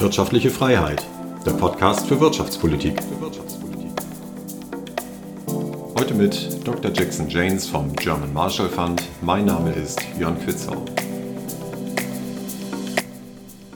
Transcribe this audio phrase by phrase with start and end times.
[0.00, 1.04] Wirtschaftliche Freiheit,
[1.44, 3.00] der Podcast für Wirtschaftspolitik.
[5.98, 6.92] Heute mit Dr.
[6.92, 9.02] Jackson Janes vom German Marshall Fund.
[9.22, 10.84] Mein Name ist Jörn Quitzau.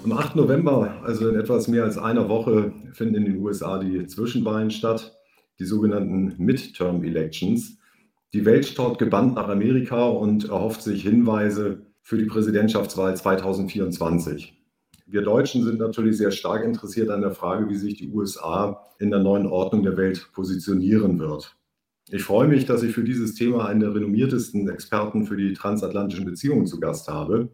[0.05, 0.37] Am 8.
[0.37, 5.19] November, also in etwas mehr als einer Woche, finden in den USA die Zwischenwahlen statt,
[5.59, 7.79] die sogenannten Midterm Elections.
[8.33, 14.62] Die Welt schaut gebannt nach Amerika und erhofft sich Hinweise für die Präsidentschaftswahl 2024.
[15.07, 19.11] Wir Deutschen sind natürlich sehr stark interessiert an der Frage, wie sich die USA in
[19.11, 21.57] der neuen Ordnung der Welt positionieren wird.
[22.09, 26.25] Ich freue mich, dass ich für dieses Thema einen der renommiertesten Experten für die transatlantischen
[26.25, 27.51] Beziehungen zu Gast habe,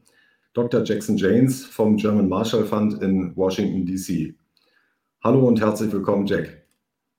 [0.55, 0.83] Dr.
[0.83, 4.35] Jackson Janes vom German Marshall Fund in Washington, D.C.
[5.23, 6.67] Hallo und herzlich willkommen, Jack.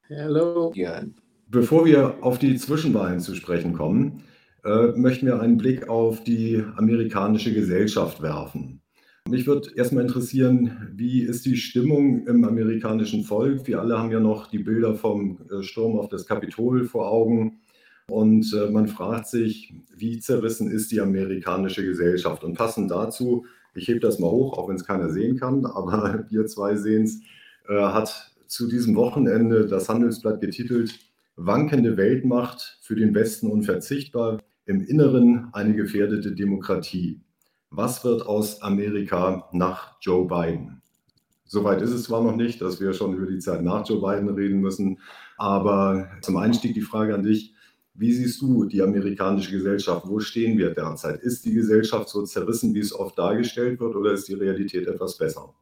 [0.09, 1.15] Hallo, Jan.
[1.47, 4.23] Bevor wir auf die Zwischenwahlen zu sprechen kommen,
[4.65, 8.81] äh, möchten wir einen Blick auf die amerikanische Gesellschaft werfen.
[9.29, 13.67] Mich würde erstmal interessieren, wie ist die Stimmung im amerikanischen Volk?
[13.67, 17.59] Wir alle haben ja noch die Bilder vom äh, Sturm auf das Kapitol vor Augen.
[18.07, 22.43] Und äh, man fragt sich, wie zerrissen ist die amerikanische Gesellschaft?
[22.43, 26.25] Und passend dazu, ich hebe das mal hoch, auch wenn es keiner sehen kann, aber
[26.29, 27.21] wir zwei sehen es,
[27.67, 30.97] äh, hat zu diesem Wochenende das Handelsblatt getitelt,
[31.35, 37.21] Wankende Weltmacht für den Westen unverzichtbar, im Inneren eine gefährdete Demokratie.
[37.71, 40.81] Was wird aus Amerika nach Joe Biden?
[41.45, 44.29] Soweit ist es zwar noch nicht, dass wir schon über die Zeit nach Joe Biden
[44.29, 44.99] reden müssen,
[45.37, 47.53] aber zum Einstieg die Frage an dich.
[47.93, 50.07] Wie siehst du die amerikanische Gesellschaft?
[50.07, 51.21] Wo stehen wir derzeit?
[51.21, 55.17] Ist die Gesellschaft so zerrissen, wie es oft dargestellt wird, oder ist die Realität etwas
[55.17, 55.53] besser?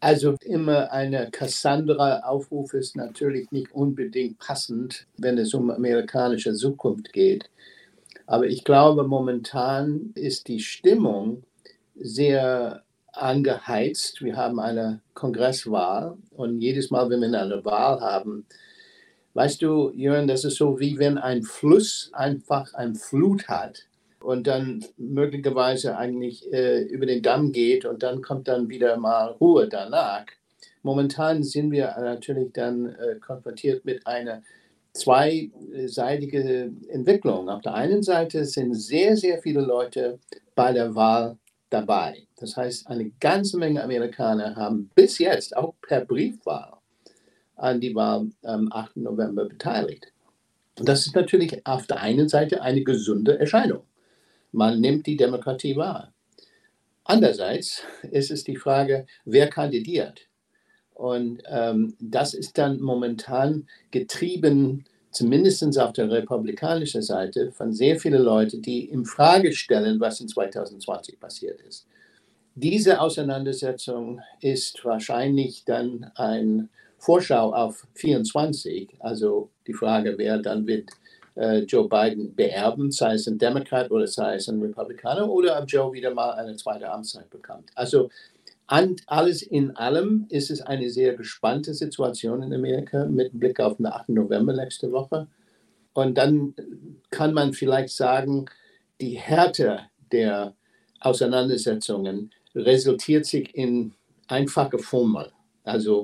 [0.00, 7.48] Also immer eine Cassandra-Aufruf ist natürlich nicht unbedingt passend, wenn es um amerikanische Zukunft geht.
[8.26, 11.44] Aber ich glaube, momentan ist die Stimmung
[11.94, 14.22] sehr angeheizt.
[14.22, 18.46] Wir haben eine Kongresswahl und jedes Mal, wenn wir eine Wahl haben,
[19.34, 23.86] weißt du, Jörn, das ist so wie wenn ein Fluss einfach ein Flut hat
[24.20, 29.32] und dann möglicherweise eigentlich äh, über den Damm geht und dann kommt dann wieder mal
[29.32, 30.24] Ruhe danach.
[30.82, 34.42] Momentan sind wir natürlich dann äh, konfrontiert mit einer
[34.94, 37.48] zweiseitige Entwicklung.
[37.48, 40.18] Auf der einen Seite sind sehr, sehr viele Leute
[40.54, 41.36] bei der Wahl
[41.68, 42.26] dabei.
[42.36, 46.78] Das heißt, eine ganze Menge Amerikaner haben bis jetzt auch per Briefwahl
[47.56, 48.96] an die Wahl am 8.
[48.98, 50.12] November beteiligt.
[50.78, 53.84] Und das ist natürlich auf der einen Seite eine gesunde Erscheinung.
[54.52, 56.12] Man nimmt die Demokratie wahr.
[57.04, 60.28] Andererseits ist es die Frage, wer kandidiert.
[60.94, 68.22] Und ähm, das ist dann momentan getrieben, zumindest auf der republikanischen Seite, von sehr vielen
[68.22, 71.86] Leuten, die in Frage stellen, was in 2020 passiert ist.
[72.56, 76.68] Diese Auseinandersetzung ist wahrscheinlich dann ein
[76.98, 80.90] Vorschau auf 24, also die Frage, wer dann wird
[81.36, 85.68] äh, Joe Biden beerben, sei es ein Demokrat oder sei es ein Republikaner, oder ob
[85.68, 87.70] Joe wieder mal eine zweite Amtszeit bekommt.
[87.74, 88.08] Also
[88.66, 93.76] an, alles in allem ist es eine sehr gespannte Situation in Amerika mit Blick auf
[93.76, 94.10] den 8.
[94.10, 95.28] November nächste Woche.
[95.92, 96.54] Und dann
[97.10, 98.46] kann man vielleicht sagen,
[99.00, 99.80] die Härte
[100.12, 100.54] der
[101.00, 103.92] Auseinandersetzungen resultiert sich in
[104.28, 105.30] einfache Formel.
[105.64, 106.02] Also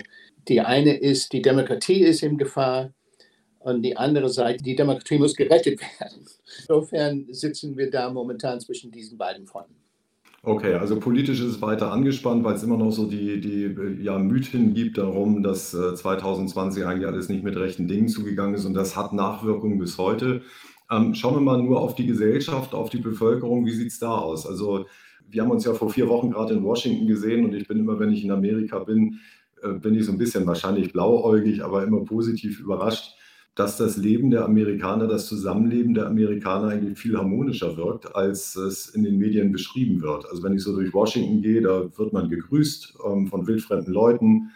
[0.49, 2.93] die eine ist, die Demokratie ist in Gefahr
[3.61, 6.27] und die andere Seite, die Demokratie muss gerettet werden.
[6.59, 9.77] Insofern sitzen wir da momentan zwischen diesen beiden Fronten.
[10.43, 14.19] Okay, also politisch ist es weiter angespannt, weil es immer noch so die, die ja,
[14.19, 18.73] Mythen gibt darum, dass äh, 2020 eigentlich alles nicht mit rechten Dingen zugegangen ist und
[18.73, 20.41] das hat Nachwirkungen bis heute.
[20.91, 23.67] Ähm, schauen wir mal nur auf die Gesellschaft, auf die Bevölkerung.
[23.67, 24.47] Wie sieht es da aus?
[24.47, 24.87] Also
[25.29, 27.99] wir haben uns ja vor vier Wochen gerade in Washington gesehen und ich bin immer,
[27.99, 29.21] wenn ich in Amerika bin,
[29.63, 33.15] äh, bin ich so ein bisschen wahrscheinlich blauäugig, aber immer positiv überrascht,
[33.61, 38.89] dass das Leben der Amerikaner, das Zusammenleben der Amerikaner eigentlich viel harmonischer wirkt, als es
[38.89, 40.25] in den Medien beschrieben wird.
[40.31, 44.51] Also wenn ich so durch Washington gehe, da wird man gegrüßt ähm, von wildfremden Leuten.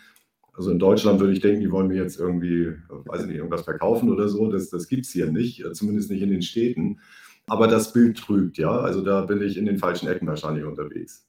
[0.55, 3.65] Also in Deutschland würde ich denken, die wollen mir jetzt irgendwie, weiß ich nicht, irgendwas
[3.65, 4.51] verkaufen oder so.
[4.51, 7.00] Das, das gibt es hier nicht, äh, zumindest nicht in den Städten.
[7.47, 8.71] Aber das Bild trügt, ja.
[8.71, 11.27] Also da bin ich in den falschen Ecken wahrscheinlich unterwegs.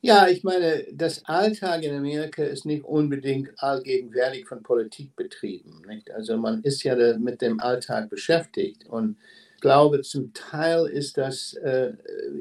[0.00, 5.82] Ja, ich meine, das Alltag in Amerika ist nicht unbedingt allgegenwärtig von Politik betrieben.
[5.88, 6.10] Nicht?
[6.12, 9.16] Also man ist ja mit dem Alltag beschäftigt und
[9.56, 11.92] ich glaube, zum Teil ist das, äh,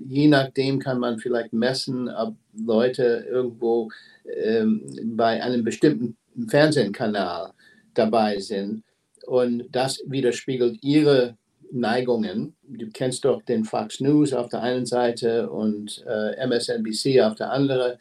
[0.06, 3.90] je nachdem kann man vielleicht messen, ob Leute irgendwo
[4.32, 4.84] ähm,
[5.16, 6.16] bei einem bestimmten
[6.48, 7.54] Fernsehkanal
[7.96, 8.84] dabei sind
[9.26, 11.36] und das widerspiegelt ihre
[11.72, 12.56] Neigungen.
[12.64, 17.52] Du kennst doch den Fox News auf der einen Seite und äh, MSNBC auf der
[17.52, 17.98] anderen.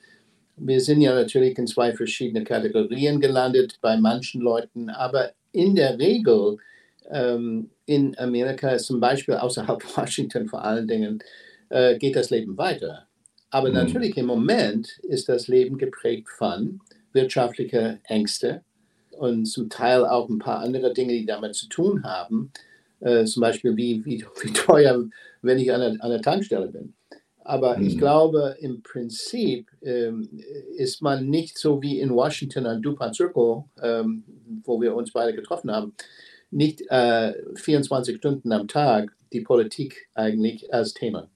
[0.56, 5.98] Wir sind ja natürlich in zwei verschiedene Kategorien gelandet bei manchen Leuten, aber in der
[5.98, 6.58] Regel
[7.10, 11.22] ähm, in Amerika, zum Beispiel außerhalb Washington vor allen Dingen,
[11.68, 13.06] äh, geht das Leben weiter.
[13.50, 13.74] Aber mhm.
[13.74, 16.80] natürlich im Moment ist das Leben geprägt von
[17.12, 18.60] wirtschaftlichen Ängsten
[19.10, 22.52] und zum Teil auch ein paar andere Dinge, die damit zu tun haben.
[23.00, 25.04] Äh, zum Beispiel, wie, wie, wie teuer,
[25.42, 26.94] wenn ich an der, an der Tankstelle bin.
[27.46, 27.86] Aber mhm.
[27.86, 30.28] ich glaube, im Prinzip ähm,
[30.76, 34.24] ist man nicht so wie in Washington an DuPont Circle, ähm,
[34.64, 35.94] wo wir uns beide getroffen haben,
[36.50, 41.28] nicht äh, 24 Stunden am Tag die Politik eigentlich als Thema.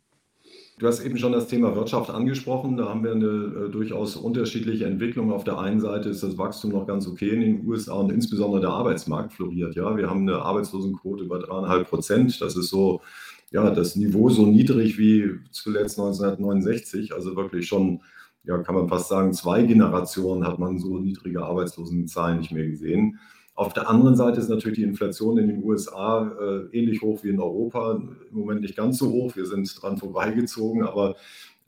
[0.81, 2.79] Du hast eben schon das Thema Wirtschaft angesprochen.
[2.79, 5.31] Da haben wir eine äh, durchaus unterschiedliche Entwicklung.
[5.31, 8.63] Auf der einen Seite ist das Wachstum noch ganz okay in den USA und insbesondere
[8.63, 9.75] der Arbeitsmarkt floriert.
[9.75, 12.41] Ja, wir haben eine Arbeitslosenquote über dreieinhalb Prozent.
[12.41, 13.03] Das ist so,
[13.51, 17.13] ja, das Niveau so niedrig wie zuletzt 1969.
[17.13, 18.01] Also wirklich schon,
[18.45, 23.19] ja, kann man fast sagen, zwei Generationen hat man so niedrige Arbeitslosenzahlen nicht mehr gesehen.
[23.55, 27.29] Auf der anderen Seite ist natürlich die Inflation in den USA äh, ähnlich hoch wie
[27.29, 27.93] in Europa.
[27.93, 29.37] Im Moment nicht ganz so hoch.
[29.37, 30.83] Wir sind dran vorbeigezogen.
[30.83, 31.17] Aber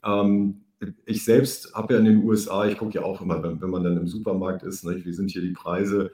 [0.03, 0.61] ähm,
[1.05, 3.83] ich selbst habe ja in den USA, ich gucke ja auch immer, wenn, wenn man
[3.83, 6.11] dann im Supermarkt ist, nicht, wie sind hier die Preise.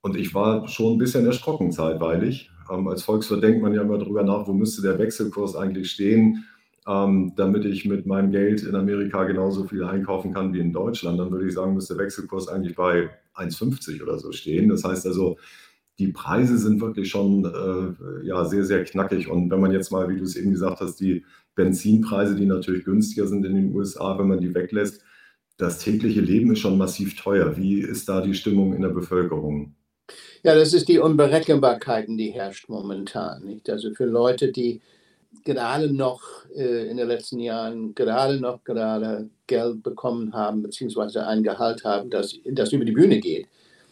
[0.00, 2.50] Und ich war schon ein bisschen erschrocken zeitweilig.
[2.70, 6.44] Ähm, als Volkswirt denkt man ja immer darüber nach, wo müsste der Wechselkurs eigentlich stehen,
[6.86, 11.18] ähm, damit ich mit meinem Geld in Amerika genauso viel einkaufen kann wie in Deutschland.
[11.18, 14.68] Dann würde ich sagen, müsste der Wechselkurs eigentlich bei 1,50 oder so stehen.
[14.68, 15.36] Das heißt also,
[15.98, 19.28] die Preise sind wirklich schon äh, ja, sehr, sehr knackig.
[19.28, 21.24] Und wenn man jetzt mal, wie du es eben gesagt hast, die
[21.54, 25.02] Benzinpreise, die natürlich günstiger sind in den USA, wenn man die weglässt,
[25.58, 27.56] das tägliche Leben ist schon massiv teuer.
[27.56, 29.76] Wie ist da die Stimmung in der Bevölkerung?
[30.42, 33.44] Ja, das ist die Unberechenbarkeit, die herrscht momentan.
[33.44, 33.70] Nicht?
[33.70, 34.80] Also für Leute, die
[35.44, 36.22] gerade noch
[36.54, 42.10] äh, in den letzten Jahren gerade noch gerade Geld bekommen haben, beziehungsweise ein Gehalt haben,
[42.10, 43.46] das, das über die Bühne geht,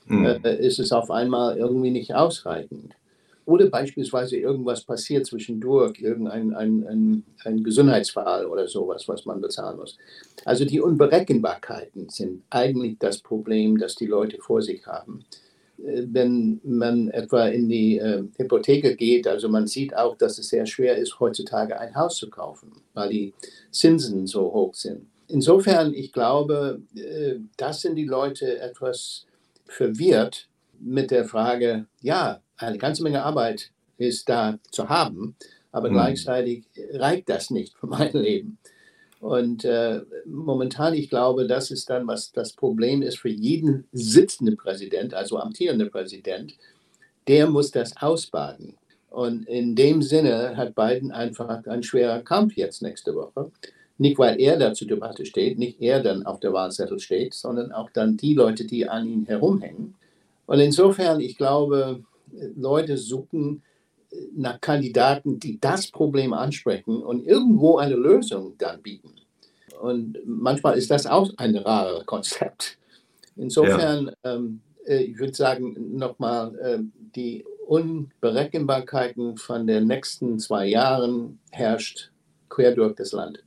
[0.07, 0.27] mhm.
[0.27, 2.95] äh, ist es auf einmal irgendwie nicht ausreichend.
[3.47, 9.79] Oder beispielsweise irgendwas passiert zwischendurch, irgendein ein, ein, ein Gesundheitsfall oder sowas, was man bezahlen
[9.79, 9.97] muss.
[10.45, 15.25] Also die Unberechenbarkeiten sind eigentlich das Problem, das die Leute vor sich haben
[15.83, 20.67] wenn man etwa in die äh, Hypotheke geht, also man sieht auch, dass es sehr
[20.67, 23.35] schwer ist, heutzutage ein Haus zu kaufen, weil die
[23.71, 25.07] Zinsen so hoch sind.
[25.29, 29.27] Insofern, ich glaube, äh, das sind die Leute etwas
[29.67, 30.49] verwirrt
[30.81, 35.37] mit der Frage, ja, eine ganze Menge Arbeit ist da zu haben,
[35.73, 35.95] aber mhm.
[35.95, 38.59] gleichzeitig reicht das nicht für mein Leben.
[39.21, 44.57] Und äh, momentan, ich glaube, das ist dann, was das Problem ist für jeden sitzenden
[44.57, 46.55] Präsident, also amtierenden Präsident,
[47.29, 48.77] der muss das ausbaden.
[49.11, 53.51] Und in dem Sinne hat Biden einfach einen schweren Kampf jetzt nächste Woche.
[53.99, 57.73] Nicht, weil er da zur Debatte steht, nicht er dann auf der Wahlzettel steht, sondern
[57.73, 59.95] auch dann die Leute, die an ihm herumhängen.
[60.47, 62.03] Und insofern, ich glaube,
[62.57, 63.63] Leute suchen
[64.35, 69.13] nach Kandidaten, die das Problem ansprechen und irgendwo eine Lösung dann bieten.
[69.81, 72.79] Und manchmal ist das auch ein rares Konzept.
[73.37, 74.35] Insofern, ja.
[74.35, 76.79] ähm, äh, ich würde sagen, nochmal, äh,
[77.17, 82.11] die Unberechenbarkeiten von den nächsten zwei Jahren herrscht
[82.49, 83.45] quer durch das Land.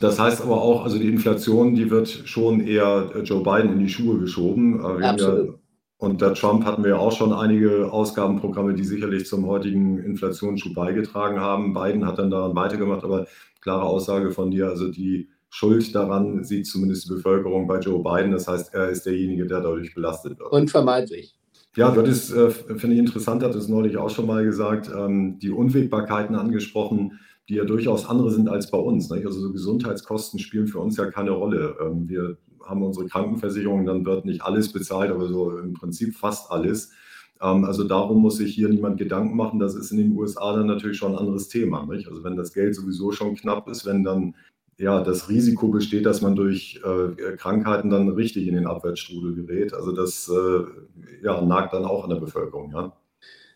[0.00, 3.88] Das heißt aber auch, also die Inflation, die wird schon eher Joe Biden in die
[3.88, 4.80] Schuhe geschoben.
[4.80, 5.48] Äh, Absolut.
[5.48, 5.58] Und
[6.02, 11.40] der Trump hatten wir ja auch schon einige Ausgabenprogramme, die sicherlich zum heutigen Inflationsschub beigetragen
[11.40, 11.72] haben.
[11.72, 13.26] Biden hat dann daran weitergemacht, aber
[13.60, 18.32] klare Aussage von dir, also die Schuld daran sieht zumindest die Bevölkerung bei Joe Biden.
[18.32, 20.50] Das heißt, er ist derjenige, der dadurch belastet wird.
[20.50, 21.36] Unvermeidlich.
[21.76, 25.38] Ja, du hattest, äh, finde ich interessant, hat es neulich auch schon mal gesagt, ähm,
[25.38, 29.10] die Unwägbarkeiten angesprochen, die ja durchaus andere sind als bei uns.
[29.10, 29.26] Nicht?
[29.26, 31.76] Also so Gesundheitskosten spielen für uns ja keine Rolle.
[31.80, 36.50] Ähm, wir haben unsere Krankenversicherung, dann wird nicht alles bezahlt, aber so im Prinzip fast
[36.50, 36.92] alles.
[37.40, 39.58] Ähm, also darum muss sich hier niemand Gedanken machen.
[39.58, 41.86] Das ist in den USA dann natürlich schon ein anderes Thema.
[41.86, 42.08] Nicht?
[42.08, 44.34] Also wenn das Geld sowieso schon knapp ist, wenn dann
[44.76, 49.72] ja, das Risiko besteht, dass man durch äh, Krankheiten dann richtig in den Abwärtsstrudel gerät.
[49.72, 52.72] Also das äh, ja, nagt dann auch an der Bevölkerung.
[52.72, 52.92] Ja.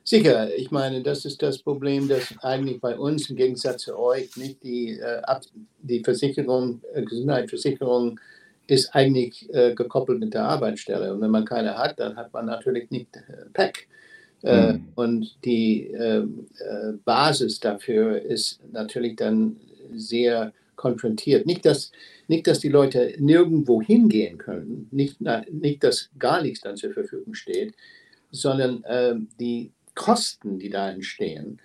[0.04, 4.36] Sicher, ich meine, das ist das Problem, dass eigentlich bei uns im Gegensatz zu euch
[4.36, 5.20] nicht die, äh,
[5.82, 8.18] die Versicherung, äh, Gesundheitsversicherung
[8.68, 11.12] ist eigentlich äh, gekoppelt mit der Arbeitsstelle.
[11.12, 13.88] Und wenn man keine hat, dann hat man natürlich nicht äh, PEC.
[14.42, 14.88] Äh, mhm.
[14.94, 19.56] Und die ähm, äh, Basis dafür ist natürlich dann
[19.94, 21.46] sehr konfrontiert.
[21.46, 21.90] Nicht dass,
[22.28, 25.16] nicht, dass die Leute nirgendwo hingehen können, nicht,
[25.50, 27.74] nicht, dass gar nichts dann zur Verfügung steht,
[28.30, 31.60] sondern äh, die Kosten, die da entstehen,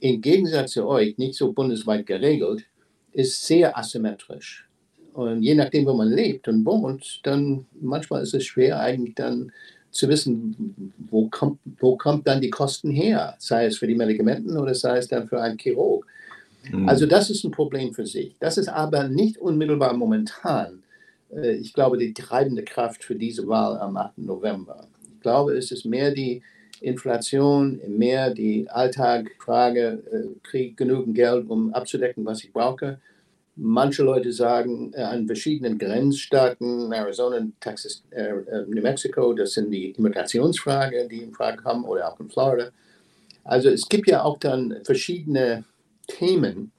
[0.00, 2.64] im Gegensatz zu euch, nicht so bundesweit geregelt,
[3.12, 4.67] ist sehr asymmetrisch.
[5.14, 9.52] Und je nachdem, wo man lebt und wohnt, dann manchmal ist es schwer, eigentlich dann
[9.90, 14.56] zu wissen, wo kommt, wo kommt dann die Kosten her, sei es für die Medikamenten
[14.56, 16.06] oder sei es dann für einen Chirurg.
[16.70, 16.88] Mhm.
[16.88, 18.34] Also das ist ein Problem für sich.
[18.38, 20.82] Das ist aber nicht unmittelbar momentan,
[21.34, 24.18] äh, ich glaube, die treibende Kraft für diese Wahl am 8.
[24.18, 24.86] November.
[25.14, 26.42] Ich glaube, es ist mehr die
[26.80, 33.00] Inflation, mehr die Alltagfrage, äh, kriege genügend Geld, um abzudecken, was ich brauche.
[33.60, 38.32] Manche Leute sagen, äh, an verschiedenen Grenzstaaten, Arizona, Texas, äh,
[38.68, 42.70] New Mexico, das sind die Immigrationsfragen, die in Frage kommen, oder auch in Florida.
[43.42, 45.64] Also es gibt ja auch dann verschiedene
[46.06, 46.70] Themen,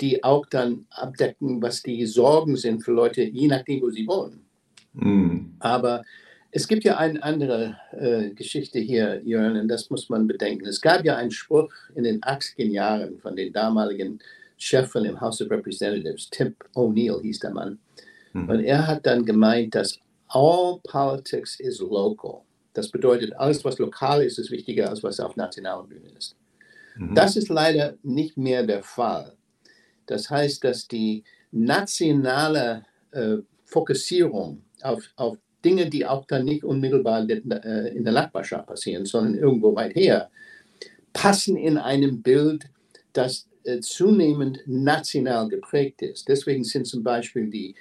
[0.00, 4.44] die auch dann abdecken, was die Sorgen sind für Leute, je nachdem, wo sie wohnen.
[4.92, 5.54] Mhm.
[5.58, 6.02] Aber
[6.50, 10.66] es gibt ja eine andere äh, Geschichte hier, Jörn, und das muss man bedenken.
[10.66, 14.20] Es gab ja einen Spruch in den 80er Jahren von den damaligen
[14.56, 17.78] Chef von dem House of Representatives, Tim O'Neill hieß der Mann.
[18.32, 18.48] Mhm.
[18.48, 22.42] Und er hat dann gemeint, dass all politics is local.
[22.72, 26.36] Das bedeutet, alles, was lokal ist, ist wichtiger als was auf nationaler Bühne ist.
[26.96, 27.14] Mhm.
[27.14, 29.34] Das ist leider nicht mehr der Fall.
[30.06, 37.26] Das heißt, dass die nationale äh, Fokussierung auf, auf Dinge, die auch dann nicht unmittelbar
[37.28, 40.30] äh, in der Nachbarschaft passieren, sondern irgendwo weit her,
[41.12, 42.66] passen in einem Bild,
[43.12, 46.28] das äh, zunehmend national geprägt ist.
[46.28, 47.74] Deswegen sind zum Beispiel die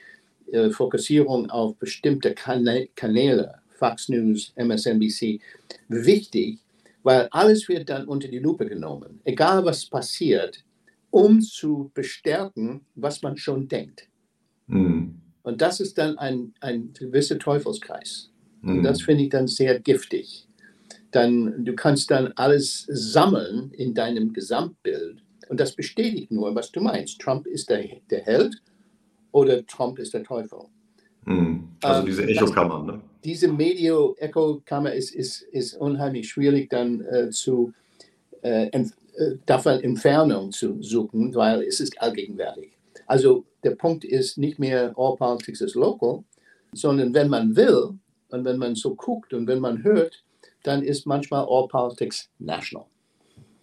[0.51, 5.39] äh, Fokussierung auf bestimmte Kanäle, Fox News, MSNBC,
[5.89, 6.59] wichtig,
[7.01, 10.63] weil alles wird dann unter die Lupe genommen, egal was passiert,
[11.09, 14.07] um zu bestärken, was man schon denkt.
[14.67, 15.15] Mhm.
[15.43, 18.31] Und das ist dann ein, ein gewisser Teufelskreis.
[18.61, 18.83] Und mhm.
[18.83, 20.47] das finde ich dann sehr giftig.
[21.11, 25.22] Dann, du kannst dann alles sammeln in deinem Gesamtbild
[25.53, 27.21] und das bestätigt nur, was du meinst.
[27.21, 28.55] Trump ist der, der Held
[29.31, 30.61] oder Trump ist der Teufel.
[31.25, 31.67] Mhm.
[31.83, 32.83] Also ähm, diese Echokammer.
[32.83, 33.01] Ne?
[33.23, 37.71] Diese Medio-Echokammer ist, ist, ist unheimlich schwierig dann äh, zu
[38.41, 38.81] äh, äh,
[39.45, 42.71] davon Entfernung zu suchen, weil es ist allgegenwärtig.
[43.05, 46.23] Also der Punkt ist nicht mehr all politics is local,
[46.71, 50.23] sondern wenn man will und wenn man so guckt und wenn man hört,
[50.63, 52.87] dann ist manchmal all politics national.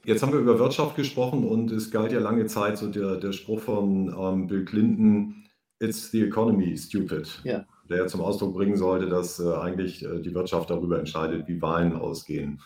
[0.04, 3.32] Jetzt haben wir über Wirtschaft gesprochen und es galt ja lange Zeit so der, der
[3.32, 5.44] Spruch von ähm, Bill Clinton,
[5.78, 7.40] It's the economy, stupid.
[7.44, 7.64] Ja.
[7.88, 11.60] Der ja zum Ausdruck bringen sollte, dass äh, eigentlich äh, die Wirtschaft darüber entscheidet, wie
[11.60, 12.60] Wahlen ausgehen.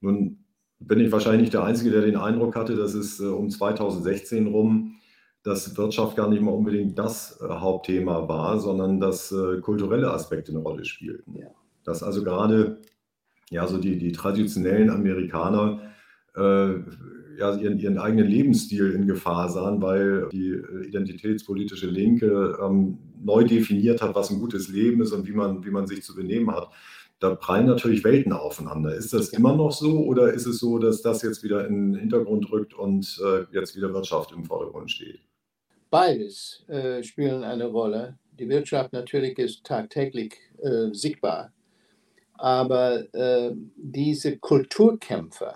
[0.00, 0.44] Nun
[0.78, 4.46] bin ich wahrscheinlich nicht der Einzige, der den Eindruck hatte, dass es äh, um 2016
[4.46, 4.96] rum
[5.44, 10.52] dass Wirtschaft gar nicht mal unbedingt das äh, Hauptthema war, sondern dass äh, kulturelle Aspekte
[10.52, 11.36] eine Rolle spielten.
[11.36, 11.48] Ja.
[11.84, 12.80] Dass also gerade
[13.50, 15.80] ja, so die, die traditionellen Amerikaner
[16.36, 16.74] äh,
[17.38, 23.44] ja, ihren, ihren eigenen Lebensstil in Gefahr sahen, weil die äh, identitätspolitische Linke ähm, neu
[23.44, 26.50] definiert hat, was ein gutes Leben ist und wie man, wie man sich zu benehmen
[26.54, 26.68] hat.
[27.20, 28.94] Da prallen natürlich Welten aufeinander.
[28.94, 32.00] Ist das immer noch so oder ist es so, dass das jetzt wieder in den
[32.00, 35.20] Hintergrund rückt und äh, jetzt wieder Wirtschaft im Vordergrund steht?
[35.90, 38.18] Beides äh, spielen eine Rolle.
[38.38, 41.52] Die Wirtschaft natürlich ist tagtäglich äh, sichtbar,
[42.34, 45.54] aber äh, diese Kulturkämpfe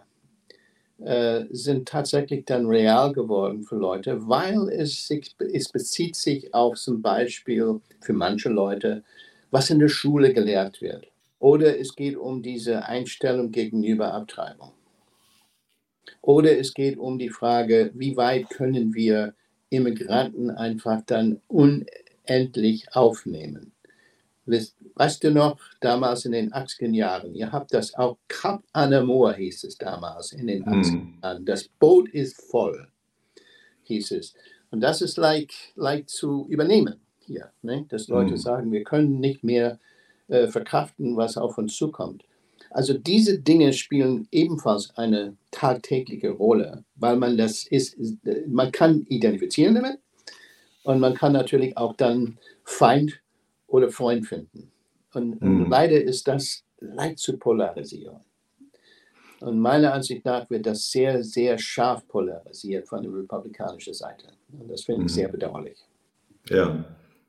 [0.98, 6.76] äh, sind tatsächlich dann real geworden für Leute, weil es, sich, es bezieht sich auf
[6.76, 9.04] zum Beispiel für manche Leute,
[9.50, 11.06] was in der Schule gelehrt wird.
[11.38, 14.72] Oder es geht um diese Einstellung gegenüber Abtreibung.
[16.20, 19.34] Oder es geht um die Frage, wie weit können wir
[19.70, 23.72] Immigranten einfach dann unendlich aufnehmen.
[24.48, 29.64] Weißt du noch, damals in den 80er Jahren, ihr habt das auch, Cap Anamor hieß
[29.64, 31.18] es damals in den 80er hm.
[31.22, 31.44] Jahren.
[31.44, 32.88] Das Boot ist voll,
[33.84, 34.34] hieß es.
[34.70, 37.86] Und das ist leicht, leicht zu übernehmen hier, ne?
[37.88, 38.38] dass Leute mm.
[38.38, 39.78] sagen, wir können nicht mehr
[40.28, 42.24] äh, verkraften, was auf uns zukommt.
[42.70, 47.96] Also diese Dinge spielen ebenfalls eine tagtägliche Rolle, weil man das ist,
[48.46, 49.98] man kann identifizieren damit
[50.82, 53.20] und man kann natürlich auch dann Feind
[53.68, 54.72] oder Freund finden.
[55.14, 55.70] Und, mhm.
[55.70, 58.16] leider ist das leicht zu polarisieren.
[59.40, 64.26] Und meiner Ansicht nach wird das sehr, sehr scharf polarisiert von der republikanischen Seite.
[64.52, 65.14] Und das finde ich mhm.
[65.14, 65.78] sehr bedauerlich.
[66.48, 66.84] Ja,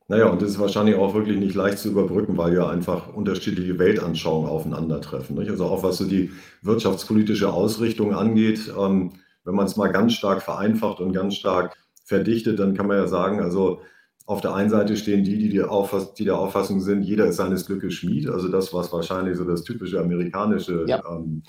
[0.07, 3.77] naja, und das ist wahrscheinlich auch wirklich nicht leicht zu überbrücken, weil ja einfach unterschiedliche
[3.77, 5.37] Weltanschauungen aufeinandertreffen.
[5.37, 5.51] Nicht?
[5.51, 6.31] Also auch was so die
[6.63, 9.11] wirtschaftspolitische Ausrichtung angeht, ähm,
[9.43, 13.07] wenn man es mal ganz stark vereinfacht und ganz stark verdichtet, dann kann man ja
[13.07, 13.81] sagen, also
[14.29, 17.37] auf der einen Seite stehen die, die, die, Auffass die der Auffassung sind, jeder ist
[17.37, 18.29] seines Glückes Schmied.
[18.29, 21.01] Also das, was wahrscheinlich so das typische amerikanische ja.
[21.09, 21.41] ähm,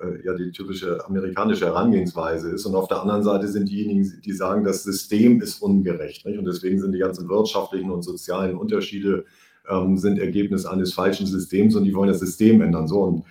[0.00, 2.66] äh, ja die typische amerikanische Herangehensweise ist.
[2.66, 6.24] Und auf der anderen Seite sind diejenigen, die sagen, das System ist ungerecht.
[6.24, 6.38] Nicht?
[6.38, 9.24] Und deswegen sind die ganzen wirtschaftlichen und sozialen Unterschiede
[9.68, 12.86] ähm, sind Ergebnis eines falschen Systems und die wollen das System ändern.
[12.86, 13.24] So und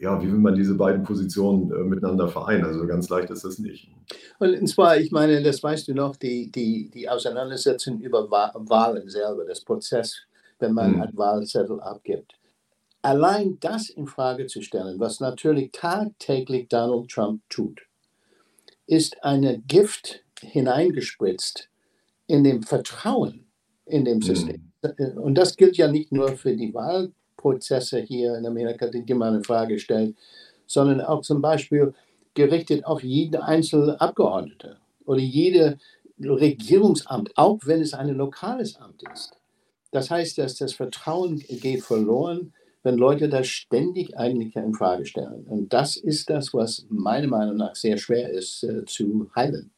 [0.00, 2.64] ja, wie will man diese beiden Positionen äh, miteinander vereinen?
[2.64, 3.90] Also ganz leicht ist das nicht.
[4.38, 9.44] Und zwar, ich meine, das weißt du noch, die, die, die Auseinandersetzung über Wahlen selber,
[9.44, 10.16] das Prozess,
[10.58, 11.02] wenn man hm.
[11.02, 12.34] einen Wahlzettel abgibt.
[13.02, 17.82] Allein das in Frage zu stellen, was natürlich tagtäglich Donald Trump tut,
[18.86, 21.68] ist eine Gift hineingespritzt
[22.26, 23.46] in dem Vertrauen
[23.86, 24.22] in dem hm.
[24.22, 24.72] System.
[24.82, 25.18] Hm.
[25.18, 29.36] Und das gilt ja nicht nur für die Wahl Prozesse hier in Amerika, die man
[29.36, 30.14] in Frage stellt,
[30.66, 31.94] sondern auch zum Beispiel
[32.34, 34.76] gerichtet auf jeden einzelnen Abgeordnete
[35.06, 35.78] oder jede
[36.20, 39.32] Regierungsamt, auch wenn es ein lokales Amt ist.
[39.90, 42.52] Das heißt, dass das Vertrauen geht verloren,
[42.82, 45.44] wenn Leute das ständig eigentlich in Frage stellen.
[45.48, 49.70] Und das ist das, was meiner Meinung nach sehr schwer ist äh, zu heilen.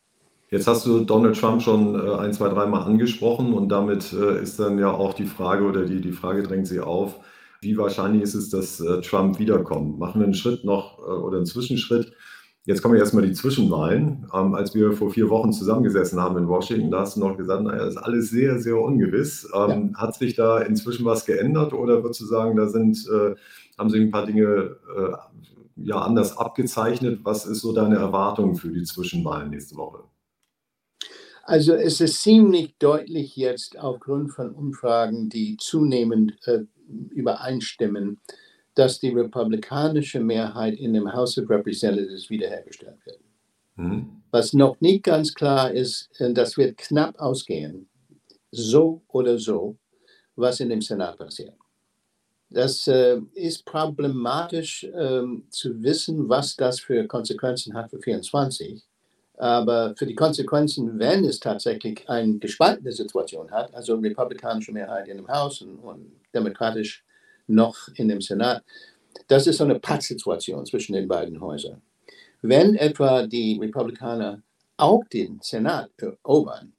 [0.50, 4.58] Jetzt hast du Donald Trump schon äh, ein, zwei, dreimal angesprochen und damit äh, ist
[4.58, 7.20] dann ja auch die Frage oder die, die Frage drängt sich auf,
[7.60, 9.98] wie wahrscheinlich ist es, dass äh, Trump wiederkommt?
[9.98, 12.12] Machen wir einen Schritt noch äh, oder einen Zwischenschritt.
[12.66, 14.26] Jetzt kommen erstmal die Zwischenwahlen.
[14.34, 17.62] Ähm, als wir vor vier Wochen zusammengesessen haben in Washington, da hast du noch gesagt,
[17.62, 19.48] naja, das ist alles sehr, sehr ungewiss.
[19.54, 20.00] Ähm, ja.
[20.00, 23.34] Hat sich da inzwischen was geändert oder würdest du sagen, da sind, äh,
[23.78, 25.12] haben sich ein paar Dinge äh,
[25.76, 27.20] ja anders abgezeichnet?
[27.24, 30.04] Was ist so deine Erwartung für die Zwischenwahlen nächste Woche?
[31.44, 36.60] Also es ist ziemlich deutlich jetzt aufgrund von Umfragen, die zunehmend äh,
[37.10, 38.20] übereinstimmen,
[38.74, 43.20] dass die republikanische Mehrheit in dem House of Representatives wiederhergestellt wird.
[43.76, 44.22] Mhm.
[44.30, 47.88] Was noch nicht ganz klar ist, äh, das wird knapp ausgehen,
[48.50, 49.76] so oder so,
[50.36, 51.54] was in dem Senat passiert.
[52.50, 58.82] Das äh, ist problematisch äh, zu wissen, was das für Konsequenzen hat für 24.
[59.40, 65.16] Aber für die Konsequenzen, wenn es tatsächlich eine gespaltene Situation hat, also republikanische Mehrheit in
[65.16, 67.02] dem Haus und, und demokratisch
[67.46, 68.62] noch in dem Senat,
[69.28, 71.80] das ist so eine Pattsituation zwischen den beiden Häusern.
[72.42, 74.42] Wenn etwa die Republikaner
[74.76, 76.74] auch den Senat erobern,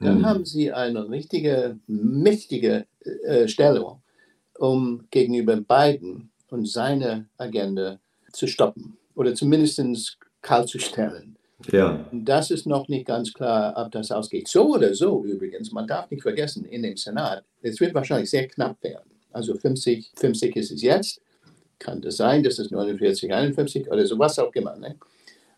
[0.00, 0.26] dann mhm.
[0.26, 2.84] haben sie eine richtige, mächtige
[3.24, 4.02] äh, Stellung,
[4.58, 8.00] um gegenüber Biden und seine Agenda
[8.32, 11.36] zu stoppen oder zumindest kalt zu stellen.
[11.70, 12.04] Ja.
[12.12, 14.48] Das ist noch nicht ganz klar, ob das ausgeht.
[14.48, 18.48] So oder so übrigens, man darf nicht vergessen, in dem Senat, es wird wahrscheinlich sehr
[18.48, 19.10] knapp werden.
[19.32, 21.20] Also 50, 50 ist es jetzt.
[21.78, 24.76] Kann das sein, dass es 49, 51 oder sowas auch immer.
[24.76, 24.96] Ne?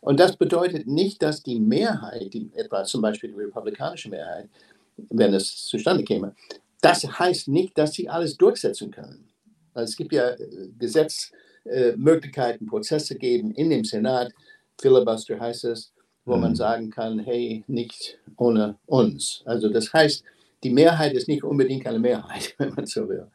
[0.00, 4.48] Und das bedeutet nicht, dass die Mehrheit, die, etwa zum Beispiel die republikanische Mehrheit,
[4.96, 6.34] wenn es zustande käme,
[6.80, 9.28] das heißt nicht, dass sie alles durchsetzen können.
[9.72, 14.32] Also es gibt ja äh, Gesetzmöglichkeiten, Prozesse geben in dem Senat.
[14.78, 15.93] Filibuster heißt es
[16.24, 16.42] wo mhm.
[16.42, 19.42] man sagen kann, hey, nicht ohne uns.
[19.44, 20.24] Also das heißt,
[20.62, 23.26] die Mehrheit ist nicht unbedingt eine Mehrheit, wenn man so will.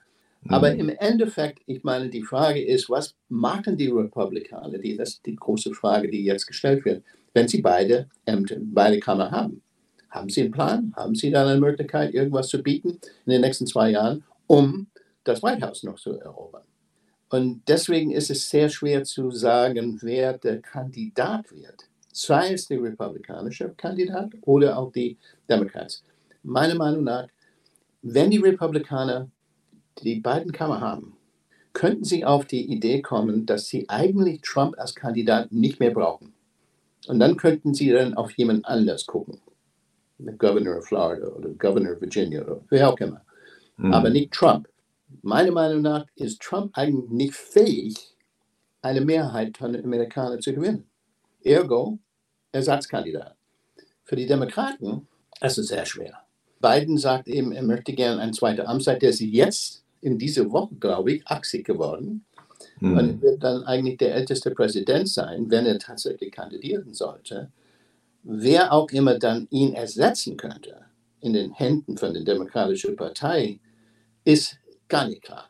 [0.44, 0.54] Mhm.
[0.54, 4.78] Aber im Endeffekt, ich meine, die Frage ist, was machen die Republikaner?
[4.78, 9.00] Die, das ist die große Frage, die jetzt gestellt wird, wenn sie beide Ämter, beide
[9.00, 9.62] Kammern haben.
[10.10, 10.92] Haben Sie einen Plan?
[10.96, 14.88] Haben Sie da eine Möglichkeit, irgendwas zu bieten in den nächsten zwei Jahren, um
[15.24, 16.64] das White House noch zu erobern?
[17.30, 21.89] Und deswegen ist es sehr schwer zu sagen, wer der Kandidat wird
[22.22, 25.18] sei es der republikanische Kandidat oder auch die
[25.50, 26.04] Democrats.
[26.44, 27.28] Meiner Meinung nach,
[28.02, 29.30] wenn die Republikaner
[30.04, 31.18] die beiden Kammern haben,
[31.74, 36.34] könnten sie auf die Idee kommen, dass sie eigentlich Trump als Kandidat nicht mehr brauchen.
[37.08, 39.40] Und dann könnten sie dann auf jemand anders gucken.
[40.18, 43.22] Der Governor of Florida oder Governor of Virginia oder wer auch immer.
[43.78, 43.94] Mhm.
[43.94, 44.68] Aber nicht Trump.
[45.22, 47.96] Meiner Meinung nach ist Trump eigentlich nicht fähig,
[48.82, 50.86] eine Mehrheit von den Amerikanern zu gewinnen.
[51.44, 52.00] Ergo,
[52.52, 53.36] Ersatzkandidat.
[54.04, 55.08] Für die Demokraten
[55.42, 56.24] ist es sehr schwer.
[56.62, 59.02] Biden sagt eben, er möchte gerne eine zweite Amtszeit.
[59.02, 62.26] Der ist jetzt in dieser Woche, glaube ich, 80 geworden.
[62.80, 62.98] Mhm.
[62.98, 67.52] Und wird dann eigentlich der älteste Präsident sein, wenn er tatsächlich kandidieren sollte.
[68.24, 70.86] Wer auch immer dann ihn ersetzen könnte
[71.22, 73.60] in den Händen von der Demokratischen Partei,
[74.24, 74.58] ist
[74.88, 75.50] gar nicht klar.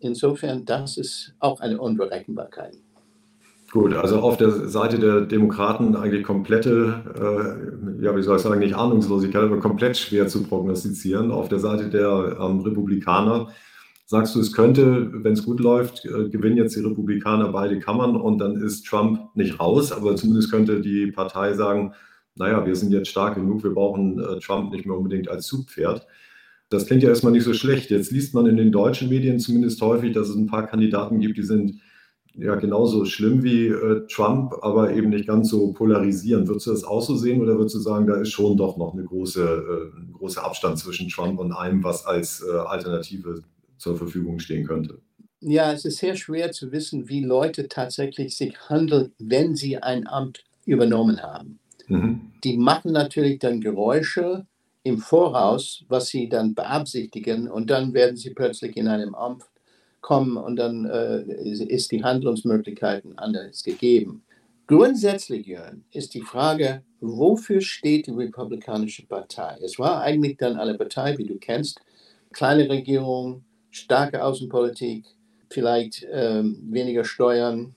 [0.00, 2.76] Insofern, das ist auch eine Unberechenbarkeit.
[3.70, 7.02] Gut, also auf der Seite der Demokraten eigentlich komplette,
[8.00, 11.30] äh, ja, wie soll ich sagen, nicht Ahnungslosigkeit, aber komplett schwer zu prognostizieren.
[11.30, 13.48] Auf der Seite der ähm, Republikaner
[14.06, 18.16] sagst du, es könnte, wenn es gut läuft, äh, gewinnen jetzt die Republikaner beide Kammern
[18.16, 21.92] und dann ist Trump nicht raus, aber zumindest könnte die Partei sagen,
[22.36, 26.06] naja, wir sind jetzt stark genug, wir brauchen äh, Trump nicht mehr unbedingt als Zugpferd.
[26.70, 27.90] Das klingt ja erstmal nicht so schlecht.
[27.90, 31.36] Jetzt liest man in den deutschen Medien zumindest häufig, dass es ein paar Kandidaten gibt,
[31.36, 31.80] die sind
[32.38, 36.48] ja genauso schlimm wie äh, Trump, aber eben nicht ganz so polarisierend.
[36.48, 38.94] Würdest du das auch so sehen oder würdest du sagen, da ist schon doch noch
[38.94, 43.42] eine große, äh, ein großer Abstand zwischen Trump und allem, was als äh, Alternative
[43.76, 45.00] zur Verfügung stehen könnte?
[45.40, 50.06] Ja, es ist sehr schwer zu wissen, wie Leute tatsächlich sich handeln, wenn sie ein
[50.06, 51.58] Amt übernommen haben.
[51.86, 52.32] Mhm.
[52.44, 54.46] Die machen natürlich dann Geräusche
[54.82, 59.44] im Voraus, was sie dann beabsichtigen, und dann werden sie plötzlich in einem Amt
[60.00, 64.22] kommen und dann äh, ist die Handlungsmöglichkeiten anders gegeben.
[64.66, 69.56] Grundsätzlich, Jörn, ist die Frage, wofür steht die Republikanische Partei?
[69.62, 71.80] Es war eigentlich dann eine Partei, wie du kennst,
[72.32, 75.06] kleine Regierung, starke Außenpolitik,
[75.50, 77.74] vielleicht ähm, weniger Steuern,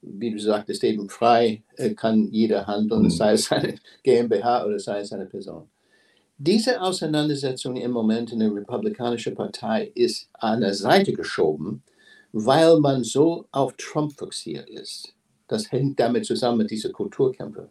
[0.00, 3.10] wie du sagtest, eben frei äh, kann jeder handeln, mhm.
[3.10, 5.68] sei es eine GmbH oder sei es eine Person.
[6.40, 11.82] Diese Auseinandersetzung im Moment in der Republikanischen Partei ist an der Seite geschoben,
[12.30, 15.14] weil man so auf Trump fixiert ist.
[15.48, 17.70] Das hängt damit zusammen mit dieser Kulturkämpfe.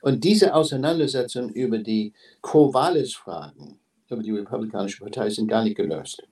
[0.00, 3.78] Und diese Auseinandersetzung über die Co-Walis-Fragen
[4.08, 6.22] über die Republikanische Partei sind gar nicht gelöst.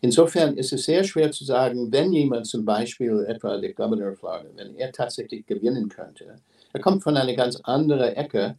[0.00, 4.48] Insofern ist es sehr schwer zu sagen, wenn jemand zum Beispiel etwa der Governor Florida,
[4.56, 6.36] wenn er tatsächlich gewinnen könnte,
[6.72, 8.58] er kommt von einer ganz anderen Ecke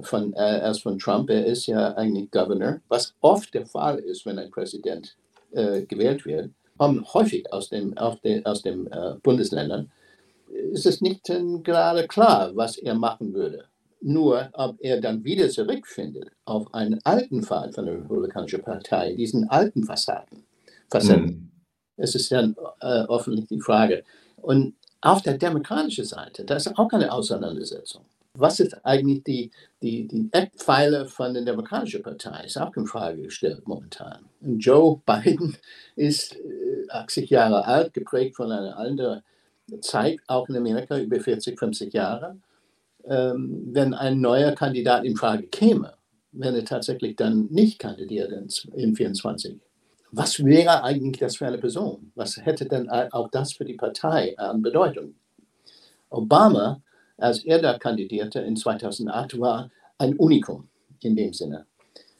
[0.00, 1.30] von, äh, als von Trump.
[1.30, 5.16] Er ist ja eigentlich Governor, was oft der Fall ist, wenn ein Präsident
[5.52, 9.90] äh, gewählt wird, kommen häufig aus den de, aus dem, äh, Bundesländern.
[10.72, 11.24] Ist es nicht
[11.62, 13.66] gerade klar, was er machen würde.
[14.00, 19.48] Nur, ob er dann wieder zurückfindet auf einen alten Pfad von der Republikanischen Partei, diesen
[19.50, 20.44] alten Fassaden,
[20.90, 21.26] Facetten.
[21.26, 21.50] Mhm.
[21.96, 24.02] Es ist dann äh, offensichtlich die Frage.
[24.36, 29.50] Und auf der demokratischen Seite, da ist auch eine Auseinandersetzung was ist eigentlich die,
[29.82, 32.44] die, die Eckpfeiler von der Demokratischen Partei?
[32.44, 34.24] Ist auch in Frage gestellt momentan.
[34.40, 35.56] Und Joe Biden
[35.96, 36.36] ist
[36.88, 39.22] 80 äh, Jahre alt, geprägt von einer anderen
[39.80, 42.36] Zeit, auch in Amerika über 40, 50 Jahre.
[43.04, 45.94] Ähm, wenn ein neuer Kandidat in Frage käme,
[46.32, 48.30] wenn er tatsächlich dann nicht kandidiert
[48.74, 49.58] in 24,
[50.12, 52.12] was wäre eigentlich das für eine Person?
[52.14, 55.14] Was hätte denn auch das für die Partei an Bedeutung?
[56.08, 56.82] Obama
[57.20, 60.68] als er da kandidierte in 2008, war ein Unikum
[61.00, 61.66] in dem Sinne.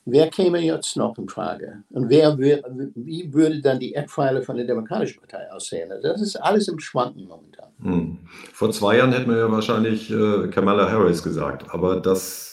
[0.07, 1.85] Wer käme jetzt noch in Frage?
[1.91, 5.93] Und wer, wie würde dann die Eckpfeiler von der Demokratischen Partei aussehen?
[5.93, 7.69] Also das ist alles im Schwanken momentan.
[7.83, 8.19] Hm.
[8.53, 12.51] Vor zwei Jahren hätten wir ja wahrscheinlich äh, Kamala Harris gesagt, aber das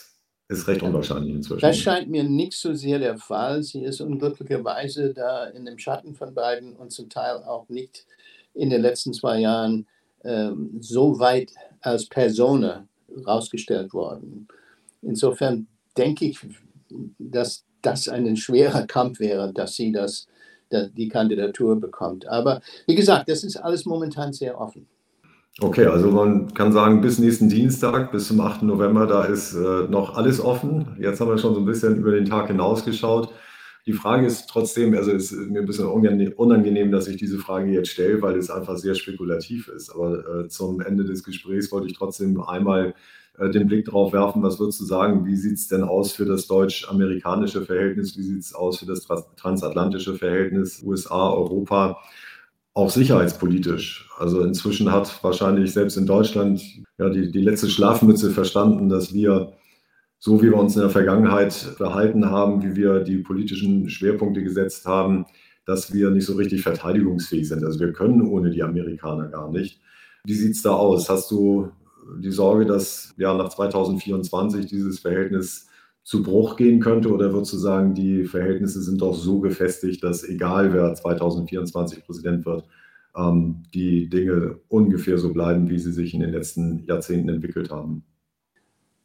[0.50, 1.62] ist recht unwahrscheinlich inzwischen.
[1.62, 3.64] Das scheint mir nicht so sehr der Fall.
[3.64, 8.06] Sie ist unglücklicherweise da in dem Schatten von beiden und zum Teil auch nicht
[8.54, 9.88] in den letzten zwei Jahren
[10.24, 11.52] ähm, so weit
[11.82, 12.88] als Persona
[13.26, 14.48] rausgestellt worden.
[15.02, 16.40] Insofern denke ich,
[17.18, 20.28] dass das ein schwerer Kampf wäre, dass sie das,
[20.72, 22.28] die Kandidatur bekommt.
[22.28, 24.88] Aber wie gesagt, das ist alles momentan sehr offen.
[25.60, 28.62] Okay, also man kann sagen, bis nächsten Dienstag, bis zum 8.
[28.62, 30.96] November, da ist äh, noch alles offen.
[31.00, 33.32] Jetzt haben wir schon so ein bisschen über den Tag hinausgeschaut.
[33.88, 37.72] Die Frage ist trotzdem, also es ist mir ein bisschen unangenehm, dass ich diese Frage
[37.72, 39.90] jetzt stelle, weil es einfach sehr spekulativ ist.
[39.90, 42.96] Aber äh, zum Ende des Gesprächs wollte ich trotzdem einmal
[43.38, 46.26] äh, den Blick darauf werfen, was würdest du sagen, wie sieht es denn aus für
[46.26, 52.00] das deutsch-amerikanische Verhältnis, wie sieht es aus für das transatlantische Verhältnis USA, Europa,
[52.74, 54.10] auch sicherheitspolitisch.
[54.18, 56.62] Also inzwischen hat wahrscheinlich selbst in Deutschland
[56.98, 59.54] ja, die, die letzte Schlafmütze verstanden, dass wir
[60.20, 64.86] so wie wir uns in der Vergangenheit verhalten haben, wie wir die politischen Schwerpunkte gesetzt
[64.86, 65.26] haben,
[65.66, 67.64] dass wir nicht so richtig verteidigungsfähig sind.
[67.64, 69.82] Also wir können ohne die Amerikaner gar nicht.
[70.24, 71.10] Wie sieht es da aus?
[71.10, 71.72] Hast du
[72.20, 75.68] die Sorge, dass ja nach 2024 dieses Verhältnis
[76.04, 77.12] zu Bruch gehen könnte?
[77.12, 82.46] Oder würdest du sagen, die Verhältnisse sind doch so gefestigt, dass egal wer 2024 Präsident
[82.46, 82.66] wird,
[83.16, 88.04] ähm, die Dinge ungefähr so bleiben, wie sie sich in den letzten Jahrzehnten entwickelt haben?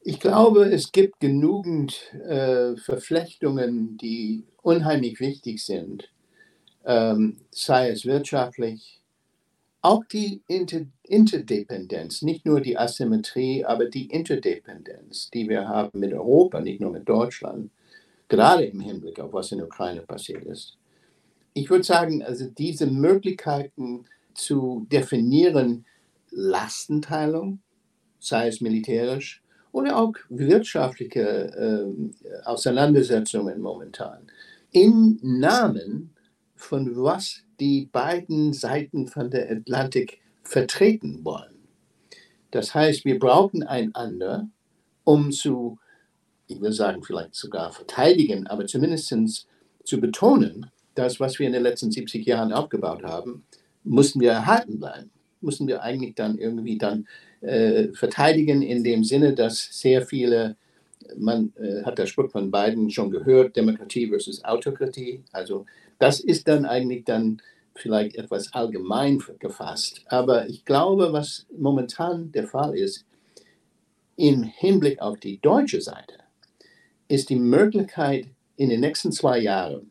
[0.05, 6.11] Ich glaube, es gibt genügend äh, Verflechtungen, die unheimlich wichtig sind,
[6.85, 9.01] ähm, sei es wirtschaftlich,
[9.81, 16.13] auch die Inter Interdependenz, nicht nur die Asymmetrie, aber die Interdependenz, die wir haben mit
[16.13, 17.71] Europa, nicht nur mit Deutschland,
[18.29, 20.79] gerade im Hinblick auf was in der Ukraine passiert ist.
[21.55, 25.85] Ich würde sagen, also diese Möglichkeiten zu definieren,
[26.31, 27.61] Lastenteilung,
[28.19, 34.31] sei es militärisch, oder auch wirtschaftliche äh, Auseinandersetzungen momentan
[34.71, 36.15] im Namen
[36.55, 41.55] von was die beiden Seiten von der Atlantik vertreten wollen.
[42.51, 44.49] Das heißt, wir brauchen einander,
[45.05, 45.79] um zu,
[46.47, 49.15] ich will sagen, vielleicht sogar verteidigen, aber zumindest
[49.85, 53.45] zu betonen, das, was wir in den letzten 70 Jahren aufgebaut haben,
[53.85, 55.11] mussten wir erhalten bleiben.
[55.41, 57.09] müssen wir eigentlich dann irgendwie dann
[57.93, 60.57] verteidigen in dem Sinne, dass sehr viele,
[61.17, 65.23] man äh, hat der Spruch von beiden schon gehört, Demokratie versus Autokratie.
[65.33, 65.67] Also
[65.99, 67.43] das ist dann eigentlich dann
[67.75, 70.03] vielleicht etwas allgemein gefasst.
[70.07, 73.05] Aber ich glaube, was momentan der Fall ist,
[74.17, 76.19] im Hinblick auf die deutsche Seite,
[77.09, 78.27] ist die Möglichkeit
[78.57, 79.91] in den nächsten zwei Jahren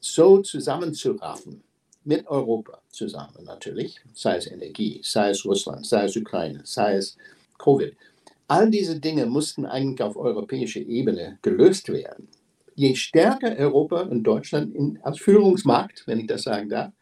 [0.00, 1.62] so zusammenzuraffen,
[2.04, 7.16] mit Europa zusammen natürlich, sei es Energie, sei es Russland, sei es Ukraine, sei es
[7.58, 7.94] Covid.
[8.48, 12.28] All diese Dinge mussten eigentlich auf europäischer Ebene gelöst werden.
[12.74, 16.92] Je stärker Europa und Deutschland in, als Führungsmarkt, wenn ich das sagen darf,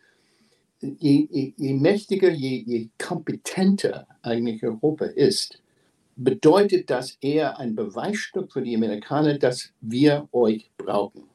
[0.80, 5.58] je, je, je mächtiger, je, je kompetenter eigentlich Europa ist,
[6.16, 11.31] bedeutet das eher ein Beweisstück für die Amerikaner, dass wir euch brauchen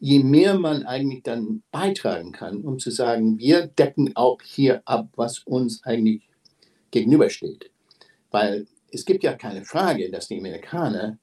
[0.00, 5.08] je mehr man eigentlich dann beitragen kann, um zu sagen, wir decken auch hier ab,
[5.16, 6.28] was uns eigentlich
[6.90, 7.70] gegenübersteht.
[8.30, 11.18] Weil es gibt ja keine Frage, dass die Amerikaner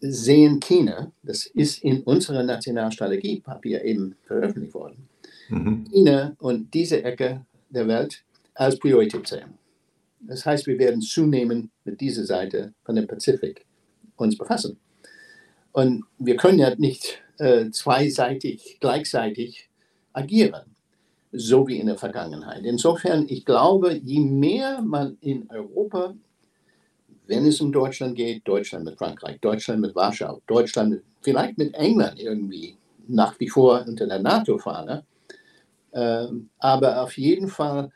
[0.00, 5.08] sehen China, das ist in unserer Nationalstrategiepapier eben veröffentlicht worden,
[5.48, 5.84] mhm.
[5.90, 8.22] China und diese Ecke der Welt
[8.54, 9.54] als Priorität sehen.
[10.20, 13.64] Das heißt, wir werden zunehmend mit dieser Seite von dem Pazifik
[14.16, 14.78] uns befassen.
[15.72, 19.68] Und wir können ja nicht äh, zweiseitig, gleichzeitig
[20.12, 20.76] agieren,
[21.32, 22.64] so wie in der Vergangenheit.
[22.64, 26.14] Insofern, ich glaube, je mehr man in Europa,
[27.26, 32.20] wenn es um Deutschland geht, Deutschland mit Frankreich, Deutschland mit Warschau, Deutschland vielleicht mit England
[32.20, 32.76] irgendwie,
[33.08, 35.04] nach wie vor unter der NATO-Fahne,
[35.92, 36.26] äh,
[36.58, 37.90] aber auf jeden Fall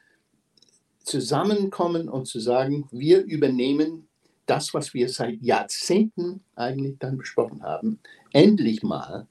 [1.05, 4.08] zusammenkommen und zu sagen, wir übernehmen
[4.49, 7.99] das, was wir seit Jahrzehnten eigentlich dann besprochen haben,
[8.33, 9.27] endlich mal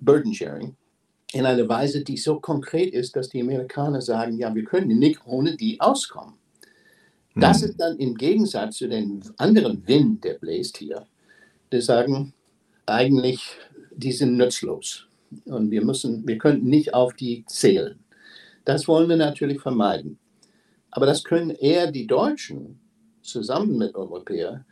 [0.00, 0.76] Burden Sharing
[1.32, 5.20] in einer Weise, die so konkret ist, dass die Amerikaner sagen, ja, wir können nicht
[5.24, 6.34] ohne die auskommen.
[7.34, 7.70] Das hm.
[7.70, 11.06] ist dann im Gegensatz zu den anderen Wind, der bläst hier,
[11.72, 12.34] die sagen,
[12.86, 13.56] eigentlich,
[13.94, 15.06] die sind nutzlos
[15.46, 17.98] und wir müssen, wir können nicht auf die zählen.
[18.64, 20.18] Das wollen wir natürlich vermeiden.
[20.90, 22.81] Aber das können eher die Deutschen
[23.22, 24.64] zusammen mit Europäern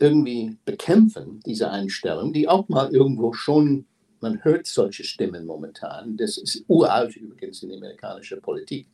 [0.00, 3.86] irgendwie bekämpfen, diese Einstellung, die auch mal irgendwo schon,
[4.20, 8.86] man hört solche Stimmen momentan, das ist uralt übrigens in amerikanischer Politik,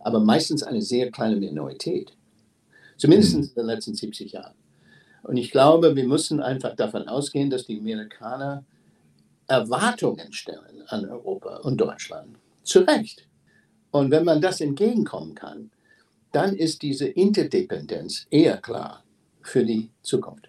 [0.00, 2.12] aber meistens eine sehr kleine Minorität,
[2.96, 4.54] zumindest in den letzten 70 Jahren.
[5.22, 8.64] Und ich glaube, wir müssen einfach davon ausgehen, dass die Amerikaner
[9.46, 12.36] Erwartungen stellen an Europa und Deutschland.
[12.62, 13.26] Zu Recht.
[13.90, 15.70] Und wenn man das entgegenkommen kann,
[16.32, 19.04] dann ist diese Interdependenz eher klar
[19.42, 20.48] für die Zukunft.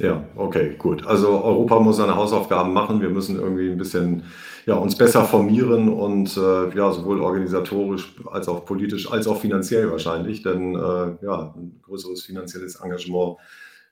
[0.00, 1.06] Ja, okay, gut.
[1.06, 3.00] Also Europa muss seine Hausaufgaben machen.
[3.00, 4.24] Wir müssen irgendwie ein bisschen
[4.66, 9.90] ja, uns besser formieren und äh, ja, sowohl organisatorisch als auch politisch als auch finanziell
[9.92, 10.42] wahrscheinlich.
[10.42, 13.36] Denn äh, ja, ein größeres finanzielles Engagement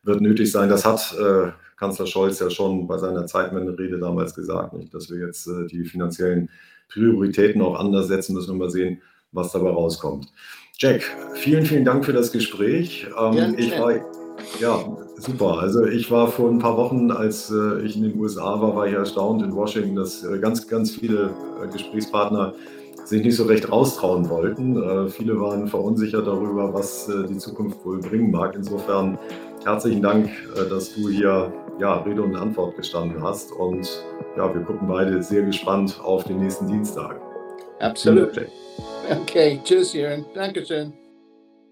[0.02, 0.68] wird nötig sein.
[0.68, 4.92] Das hat äh, Kanzler Scholz ja schon bei seiner Zeitwende-Rede damals gesagt, nicht?
[4.92, 6.50] dass wir jetzt äh, die finanziellen
[6.88, 10.26] Prioritäten auch anders setzen müssen und mal sehen, was dabei rauskommt.
[10.82, 11.02] Jack,
[11.34, 13.06] vielen, vielen Dank für das Gespräch.
[13.16, 13.92] Ähm, ich war,
[14.58, 14.84] ja,
[15.16, 15.60] super.
[15.60, 18.88] Also ich war vor ein paar Wochen, als äh, ich in den USA war, war
[18.88, 21.30] ich erstaunt in Washington, dass äh, ganz, ganz viele
[21.62, 22.54] äh, Gesprächspartner
[23.04, 24.76] sich nicht so recht raustrauen wollten.
[24.76, 28.56] Äh, viele waren verunsichert darüber, was äh, die Zukunft wohl bringen mag.
[28.56, 29.16] Insofern
[29.64, 33.52] herzlichen Dank, äh, dass du hier ja, Rede und Antwort gestanden hast.
[33.52, 33.88] Und
[34.36, 37.20] ja, wir gucken beide sehr gespannt auf den nächsten Dienstag.
[37.78, 38.32] Absolut.
[39.10, 40.24] Okay, tschüss, Jörn.
[40.34, 41.01] Dankeschön.